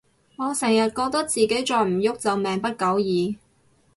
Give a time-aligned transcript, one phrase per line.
[0.35, 3.37] 我成日覺得自己再唔郁就命不久矣